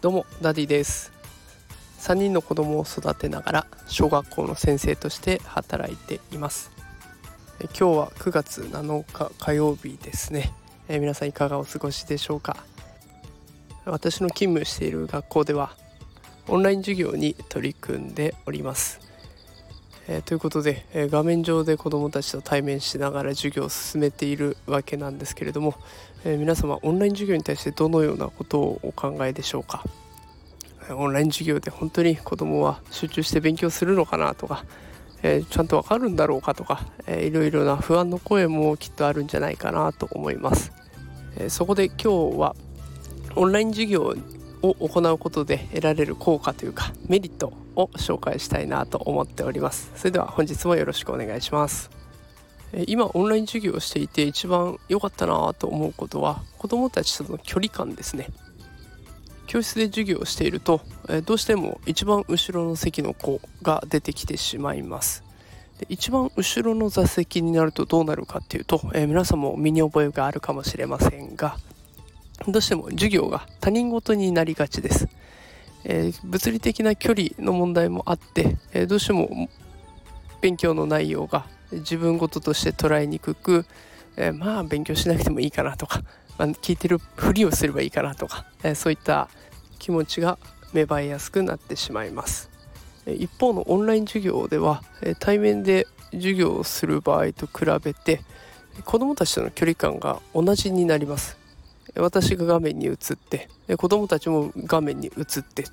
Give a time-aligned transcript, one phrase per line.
[0.00, 1.12] どうもダディです。
[1.98, 6.70] 3人の子供を育てながら小学校の先生として働いています。
[7.60, 10.52] 今日は9月7日火曜日ですね。
[10.88, 12.56] え皆さんいかがお過ごしでしょうか？
[13.84, 15.72] 私の勤務している学校では
[16.46, 19.07] オンライン授業に取り組んでおります。
[20.10, 25.74] えー、ということで、えー、画面上で子どもたちと対面しながら授業を進めているわけなんですけれども、
[26.24, 29.84] えー、皆様オンライン授業に対してどのようなことをお考えでしょうか？
[30.90, 34.64] オンライン授業で本当に子どもは集中して勉強するのかなとか、
[35.22, 40.72] えちゃんとわかるんだろうかとか、えいろいろな不安の声もきっとあるんじゃないかなと思います、
[41.36, 42.56] えそこで今日は
[43.36, 44.14] オンライン授業
[44.62, 49.90] を行うことで得られる効果というかメリットを紹介したいなと思っております。
[49.94, 51.90] それでは本日もよろしくお願いします。
[52.86, 58.28] 今オンライン授業をしていて一番良かったなと思うことは子どもたちとの距離感ですね。
[59.46, 60.82] 教室で授業をしていると
[61.24, 65.24] どうしても一番後ろの席の子が出てきてしまいます。
[65.78, 71.56] で一番後ろの座席になるとどうなるかっていうと、えー、皆さんも身に覚えがあるかもしれませんが
[72.46, 75.08] どうしても授業が他人事になりがちです。
[75.84, 79.48] えー、物理的な距離の問題もあって、えー、どうしても
[80.40, 83.64] 勉強の内容が自分事として捉えにくく、
[84.16, 86.02] えー、まあ勉強しなくてもいいかなとか、
[86.36, 89.28] まあ、聞いてるふりをすればいいかなとか、えそういった
[89.78, 90.38] 気持ちが
[90.72, 92.50] 芽生えやすくなってしまいます。
[93.06, 94.82] 一方のオンライン授業では
[95.18, 98.20] 対面で授業をする場合と比べて
[98.84, 101.36] 子どもたちとの距離感が同じになります
[101.96, 105.64] 私が画面に映って子供たちも画面に映って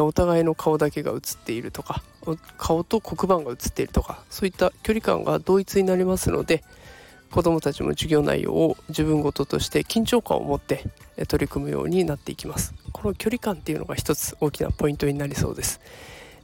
[0.00, 2.02] お互いの顔だけが映っているとか
[2.58, 6.64] 顔と黒板が映っているとかそういった距離感が同一になりますので
[7.30, 10.84] 子どもたちも授業内容を自分事として緊張感を持って
[11.26, 12.74] 取り組むようになっていきます。
[12.92, 15.80] この距離感っていうのが一つ大きなポイントになりそうです。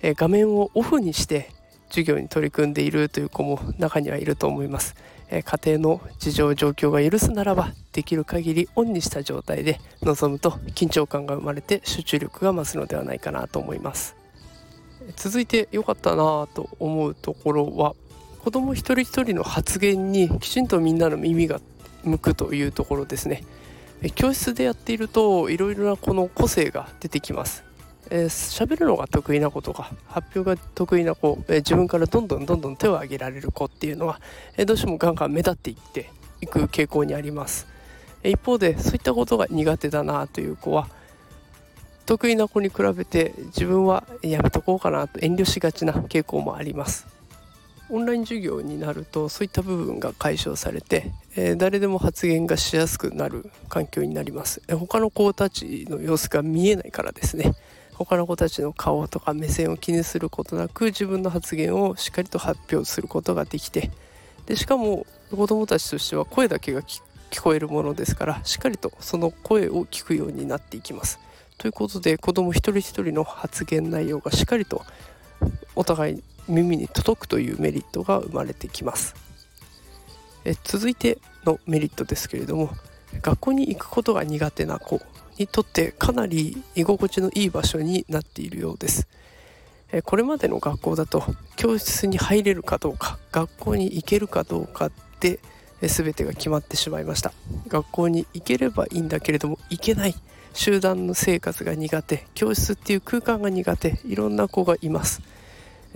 [0.02, 1.50] 画面をオフにして
[1.90, 4.96] 授業に取り組んでいるという子も中にはいると思います。
[5.30, 14.16] え家庭の事情状況が許すならばできる限りオンにした状態で臨むと緊張感が生まれて集中力が増すのではないかなと思います。
[15.16, 17.94] 続いて良かったなと思うところは
[18.44, 21.60] 子ども一人一人の発言にきちんとみんなの耳が
[22.02, 23.44] 向くというところですね。
[24.14, 27.69] 教室でやっているといろいろなこの個性が出てきます。
[28.08, 34.20] えー、喋るのが得意な子とか発表が得意な子、えー、自分からどんどんどんどん手を挙げられる子っていうのは、
[34.56, 37.66] えー、どうしてもガンガン目立っていっていく傾向にあります、
[38.22, 40.88] え一方でそういったことが苦手だなという子は
[42.06, 47.06] 得意な子に比べて自分はやめとこうかなと遠慮しがちな傾向もあります。
[47.92, 57.52] オンライン授業になるとそういった部分が解消されて、えー、誰でも発言がしやすくなる環境になります、えー、他の子たちの様子が見えないからですね。
[58.00, 63.90] 他の子たちの顔とか目線を気にすることなく自分の発言をしっかりと発表することができて
[64.46, 67.02] でしかも子どもたちとしては声だけが聞
[67.42, 71.20] こえるものですからしっかりとその声を聞くようになっていきます。
[71.58, 74.82] ということで子ども一人一人の発言内容がしっかりと
[75.76, 79.14] お互い耳に届くというメリットが生まれてきます。
[80.46, 82.70] え続いてのメリットですけれども
[83.22, 85.00] 学校に行くことが苦手な子
[85.38, 89.08] にとってかなり居心地のいい場所になっているようです。
[90.04, 91.24] これまでの学校だと
[91.56, 95.40] 教室に入れるかどうか学校に行けるかどうかで
[95.82, 97.32] 全てが決まってしまいました。
[97.68, 100.14] 学校に行ければいいんだけれども行けない。
[100.52, 102.26] 集団の生活が苦手。
[102.34, 103.98] 教室っていう空間が苦手。
[104.04, 105.22] いろんな子がいます。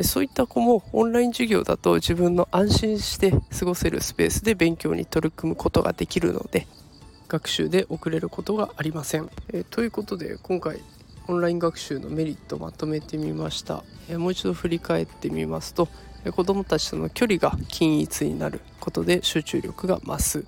[0.03, 6.67] そういった子もオンライン授業だと自分の安心して過ごせるスペースで勉強に取り組むことができるので
[7.35, 9.29] 学習で遅れることがありません。
[9.53, 10.81] えー、ということで今回
[11.27, 15.89] オンライン学習のメリットをまとめてみました、えー、もう一度振り返ってみますと、
[16.25, 20.45] えー、子どもたちとの距離が均一になることで集中力が増す、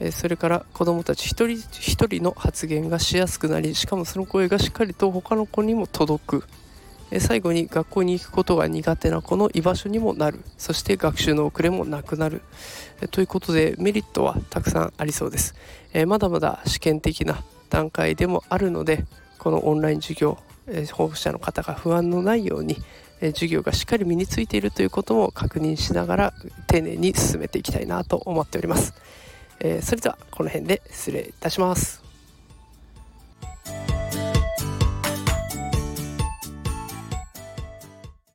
[0.00, 6.44] えそれから子どもたち一人一人の発言がしやすくなりしかもその声がしっかりと他の子にも届く。
[7.20, 10.40] 最後に学校に行くことが苦手な子の居場所にもなる。
[10.56, 12.42] そして学習の遅れもなくなる。
[13.10, 15.54] ということでメリットはたくさんありそうです。
[16.06, 19.04] まだまだ試験的な段階でもあるので
[19.38, 20.38] このオンライン授業
[20.92, 22.76] 保護者の方が不安のないように
[23.20, 26.34] 授業がしっかり身についているということも確認しながら
[26.66, 28.94] 丁寧に進めていきたいなと思っております。
[29.82, 32.01] それではこの辺で失礼いたします。